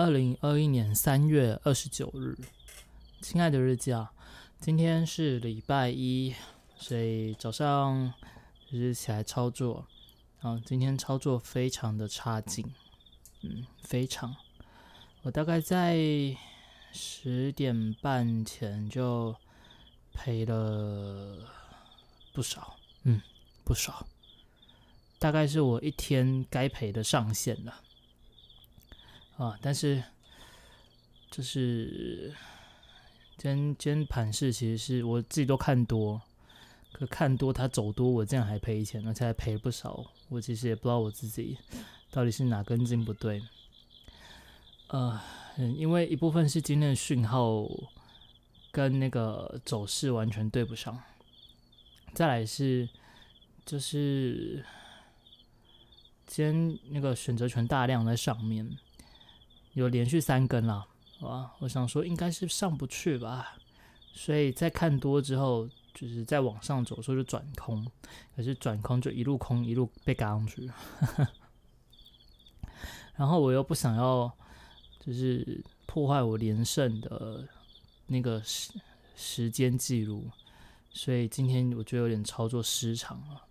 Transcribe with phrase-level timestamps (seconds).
[0.00, 2.34] 二零二一年三月二十九日，
[3.20, 4.10] 亲爱的日记啊，
[4.58, 6.34] 今天是礼拜一，
[6.74, 8.10] 所以早上
[8.72, 9.86] 就是起来操作。
[10.40, 12.64] 啊，今天操作非常的差劲，
[13.42, 14.34] 嗯，非常。
[15.20, 15.98] 我大概在
[16.94, 19.36] 十点半前就
[20.14, 21.46] 赔了
[22.32, 23.20] 不少，嗯，
[23.64, 24.06] 不少。
[25.18, 27.82] 大概是我一天该赔的上限了。
[29.40, 30.02] 啊，但是
[31.30, 32.30] 就是
[33.38, 36.20] 今天今天盘市其实是我自己都看多，
[36.92, 40.04] 可看多它走多，我这样还赔钱，而且还赔不少。
[40.28, 41.56] 我其实也不知道我自己
[42.10, 43.42] 到底是哪根筋不对。
[44.88, 45.18] 呃，
[45.56, 47.66] 因为一部分是今天的讯号
[48.70, 51.02] 跟那个走势完全对不上，
[52.12, 52.86] 再来是
[53.64, 54.62] 就是
[56.26, 58.76] 今天那个选择权大量在上面。
[59.74, 60.86] 有连续三根了，
[61.20, 63.56] 啊，我想说应该是上不去吧，
[64.12, 67.86] 所以在看多之后，就是在往上走，所以就转空，
[68.34, 70.70] 可是转空就一路空，一路被赶上去，
[73.16, 74.30] 然后我又不想要，
[74.98, 77.46] 就是破坏我连胜的
[78.06, 78.72] 那个时
[79.14, 80.28] 时间记录，
[80.90, 83.44] 所以今天我觉得有点操作失常了。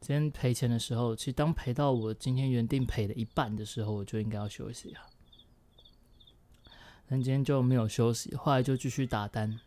[0.00, 5.04] 今天赔钱的时候，其实当赔到我今天原定赔的一半的时候，我就应该要休息啊。
[7.10, 9.58] 但今天就没有休息，后来就继续打单，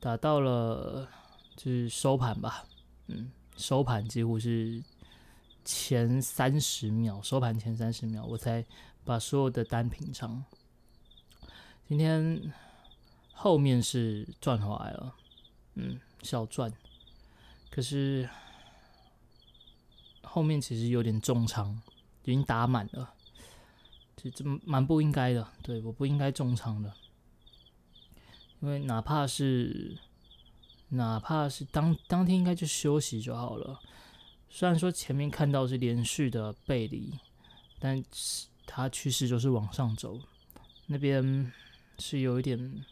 [0.00, 1.06] 打到了
[1.54, 2.64] 就是收盘吧，
[3.08, 4.82] 嗯，收盘几乎是
[5.62, 8.64] 前三十秒，收盘前三十秒我才
[9.04, 10.42] 把所有的单平仓。
[11.86, 12.50] 今天
[13.34, 15.14] 后面是赚回来了，
[15.74, 16.72] 嗯，小赚，
[17.70, 18.26] 可是
[20.22, 21.78] 后面其实有点重仓，
[22.24, 23.12] 已经打满了。
[24.20, 26.92] 这这蛮不应该的，对，我不应该重仓的，
[28.60, 29.96] 因为哪怕是
[30.88, 33.78] 哪怕是当当天应该就休息就好了。
[34.50, 37.12] 虽然说前面看到是连续的背离，
[37.78, 40.18] 但是它趋势就是往上走，
[40.86, 41.52] 那边
[41.98, 42.84] 是有一点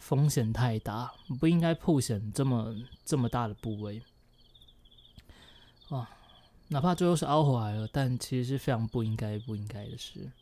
[0.00, 2.74] 风险太大，不应该破险这么
[3.04, 4.02] 这么大的部位
[5.88, 6.10] 啊。
[6.68, 10.32] 哪怕最后是熬回来了，但其实是非常不应该、不应该的事。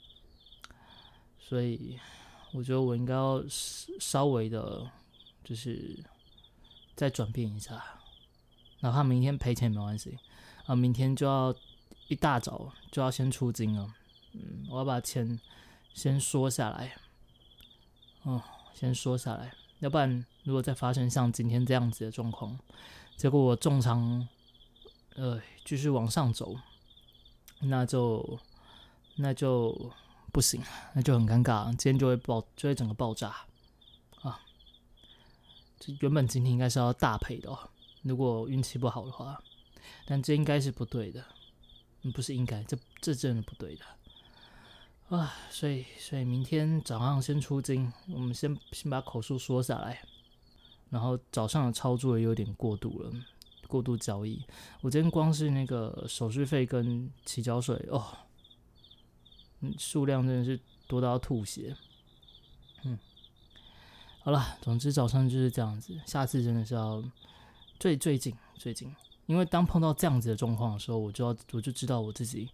[1.39, 2.01] 所以，
[2.53, 3.45] 我觉得我应该要
[4.01, 4.91] 稍微的，
[5.45, 6.03] 就是
[6.97, 7.85] 再转变一下。
[8.81, 10.19] 哪怕明天赔钱没关系
[10.65, 11.55] 啊，明天就要
[12.09, 13.95] 一大早就要先出金了。
[14.33, 15.39] 嗯，我要把钱
[15.93, 16.97] 先缩下来。
[18.23, 18.43] 哦，
[18.73, 22.59] 先缩下来，要不然如果再发生像今天这样子的状况，
[23.15, 24.27] 结果我重仓。
[25.15, 26.57] 呃，继续往上走，
[27.61, 28.39] 那就
[29.17, 29.93] 那就
[30.33, 30.61] 不行，
[30.95, 33.47] 那就很尴尬，今天就会爆，就会整个爆炸
[34.23, 34.41] 啊！
[35.79, 37.71] 这原本今天应该是要大赔的，哦，
[38.03, 39.41] 如果运气不好的话，
[40.05, 41.25] 但这应该是不对的，
[42.13, 45.33] 不是应该，这这真的不对的啊！
[45.49, 50.03] 所以所以明天早上先出金，我们先先把口数说下来，
[50.91, 53.13] 然后早上的操作也有点过度了。
[53.67, 54.43] 过度交易，
[54.81, 58.17] 我今天光是那个手续费跟起交税哦，
[59.61, 61.77] 嗯，数量真的是多到要吐血。
[62.85, 62.99] 嗯，
[64.23, 67.03] 好了，总之早上就是这样子，下次真的是要
[67.79, 68.95] 最最近最近，
[69.27, 72.49] 因为当碰到这样子的状况的时候，我就要我就知道我自己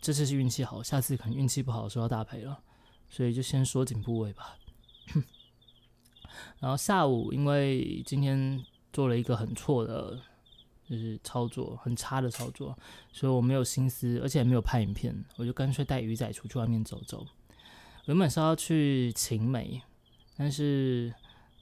[0.00, 2.62] 这次是运气好，下次可能运气不好的时候要大赔了，
[3.08, 4.56] 所以就先缩紧部位吧。
[6.60, 8.64] 然后下午因为今天。
[8.92, 10.18] 做了一个很错的，
[10.88, 12.76] 就是操作很差的操作，
[13.12, 17.26] 所以我没有心思，而且也没有拍影片，我就干脆带鱼仔出去外面走走。
[18.06, 19.80] 原本是要去晴美，
[20.36, 21.14] 但是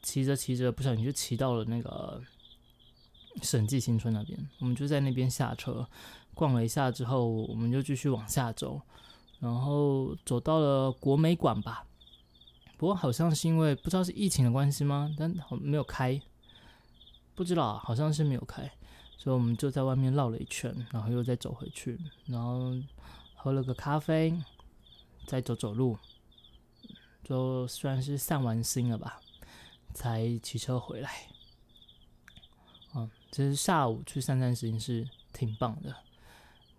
[0.03, 2.21] 骑着骑着不小心就骑到了那个
[3.43, 5.87] 审计新村那边，我们就在那边下车
[6.35, 8.81] 逛了一下之后，我们就继续往下走，
[9.39, 11.85] 然后走到了国美馆吧。
[12.79, 15.15] 不过好像是因为不知道是疫情的关系吗？
[15.19, 16.19] 但好没有开。
[17.41, 18.71] 不知道，好像是没有开，
[19.17, 22.75] 所以我们就在外面绕了一圈，然后又再走回去，然后
[23.35, 24.39] 喝了个咖啡，
[25.27, 25.97] 再走走路，
[27.25, 29.23] 就算是散完心了吧，
[29.95, 31.11] 才骑车回来。
[32.95, 35.97] 嗯，其实下午去散散心是挺棒的，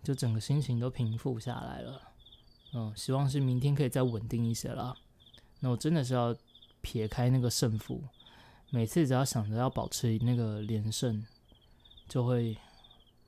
[0.04, 2.00] 就整个心情都平复下来了。
[2.72, 4.96] 嗯，希望是明天可以再稳定一些了。
[5.58, 6.32] 那我真的是要
[6.80, 8.00] 撇开那个胜负。
[8.74, 11.22] 每次只要想着要保持那个连胜，
[12.08, 12.56] 就会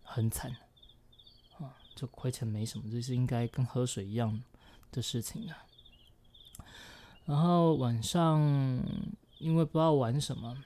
[0.02, 0.50] 很惨
[1.58, 1.76] 啊！
[1.94, 4.42] 就亏钱没什么，就是应该跟喝水一样，
[4.90, 5.54] 的事情了。
[7.26, 8.40] 然后晚上
[9.38, 10.56] 因为不知道玩什么，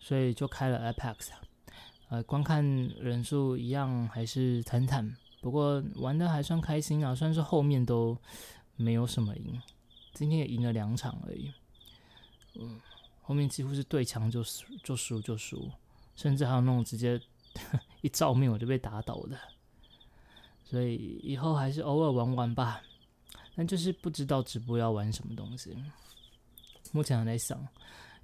[0.00, 1.30] 所以就开了 Apex，
[2.10, 8.18] 呃，观看人数一样还是惨惨，不过玩的还算开心啊，算是后面都
[8.76, 9.58] 没有什么赢，
[10.12, 11.54] 今天也赢了两场而已，
[12.56, 12.78] 嗯，
[13.26, 15.70] 后面几乎是对墙就输就输就输，
[16.14, 17.18] 甚至还有那种直接
[18.02, 19.38] 一照面我就被打倒的，
[20.62, 22.82] 所以以后还是偶尔玩玩吧。
[23.56, 25.76] 但就是不知道直播要玩什么东西，
[26.92, 27.66] 目前还在想，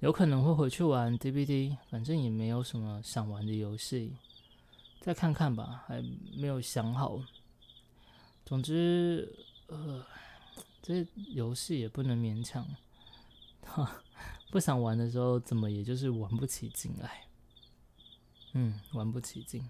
[0.01, 4.13] 有可能会回去玩 DVD，反正也没有什么想玩的游戏，
[4.99, 6.03] 再看看吧，还
[6.35, 7.19] 没有想好。
[8.45, 9.33] 总之，
[9.67, 10.05] 呃，
[10.81, 12.67] 这游戏也不能勉强，
[13.65, 14.03] 哈，
[14.51, 17.25] 不想玩的时候，怎么也就是玩不起劲来，
[18.53, 19.69] 嗯，玩不起劲，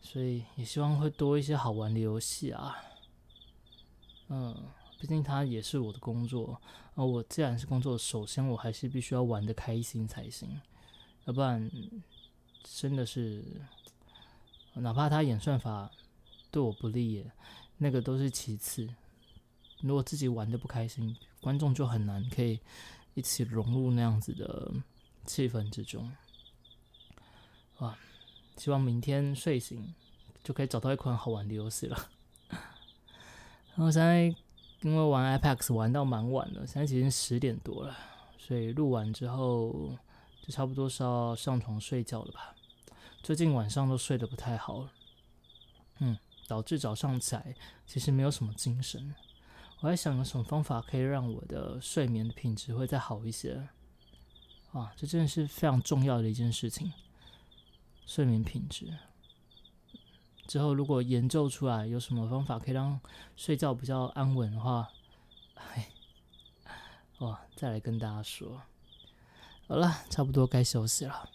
[0.00, 2.76] 所以也希望会多一些好玩的游戏啊。
[4.28, 4.54] 嗯，
[5.00, 6.60] 毕竟它也是我的工作，
[6.94, 10.60] 而我既然是工作，首先我还是必须要玩的开心才行，
[11.24, 11.70] 要不然
[12.62, 13.44] 真的是，
[14.74, 15.90] 哪怕他演算法
[16.50, 17.24] 对我不利，
[17.78, 18.88] 那个都是其次。
[19.80, 22.60] 如果自己玩的不开心，观众就很难可以
[23.14, 24.72] 一起融入那样子的
[25.24, 26.10] 气氛之中。
[27.78, 27.98] 啊，
[28.56, 29.94] 希望明天睡醒
[30.42, 32.08] 就可以找到一款好玩的游戏了。
[33.74, 34.34] 然后现在
[34.80, 37.94] 因为玩 iPad 玩到蛮晚了，现在已经十点多了，
[38.38, 39.94] 所以录完之后
[40.42, 42.54] 就差不多是要上床睡觉了吧。
[43.22, 44.88] 最近晚上都睡得不太好，
[45.98, 47.54] 嗯，导致早上起来
[47.86, 49.14] 其实没有什么精神。
[49.80, 53.68] 我在想有什么方法可以让我的睡眠的品质会再好一些。
[54.72, 56.92] 啊，这真的是非常重要的一件事情，
[58.04, 58.92] 睡眠品质。
[60.46, 63.00] 之后，如果研究出来有什么方法可以让
[63.36, 64.90] 睡觉比较安稳的话，
[65.54, 65.88] 哎，
[67.18, 68.62] 哇，再来跟大家说。
[69.66, 71.30] 好了，差不多该休息了。